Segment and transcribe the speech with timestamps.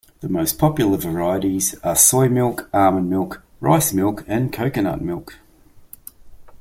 [0.21, 5.37] The most popular varieties are soy milk, almond milk, rice milk and coconut milk.